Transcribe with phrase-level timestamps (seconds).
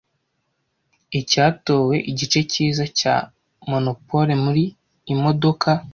[1.19, 3.15] Icyatowe igice cyiza cya
[3.69, 4.63] monopole muri
[5.13, 5.69] Imodoka